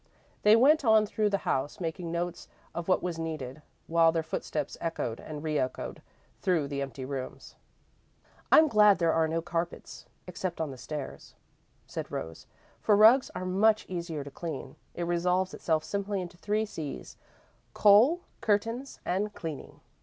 They 0.41 0.55
went 0.55 0.83
on 0.83 1.05
through 1.05 1.29
the 1.29 1.37
house, 1.45 1.79
making 1.79 2.11
notes 2.11 2.47
of 2.73 2.87
what 2.87 3.03
was 3.03 3.19
needed, 3.19 3.61
while 3.85 4.11
their 4.11 4.23
footsteps 4.23 4.75
echoed 4.81 5.19
and 5.19 5.43
re 5.43 5.59
echoed 5.59 6.01
through 6.39 6.69
the 6.69 6.81
empty 6.81 7.05
rooms. 7.05 7.53
"I'm 8.51 8.67
glad 8.67 8.97
there 8.97 9.13
are 9.13 9.27
no 9.27 9.43
carpets, 9.43 10.07
except 10.25 10.59
on 10.59 10.71
the 10.71 10.75
stairs," 10.79 11.35
said 11.85 12.09
Rose, 12.11 12.47
"for 12.79 12.95
rugs 12.97 13.29
are 13.35 13.45
much 13.45 13.85
easier 13.87 14.23
to 14.23 14.31
clean. 14.31 14.75
It 14.95 15.03
resolves 15.03 15.53
itself 15.53 15.83
simply 15.83 16.19
into 16.19 16.35
three 16.35 16.65
C's 16.65 17.15
coal, 17.75 18.21
curtains, 18.41 18.99
and 19.05 19.31
cleaning. 19.35 19.81